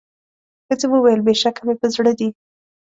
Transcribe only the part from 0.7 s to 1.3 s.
وویل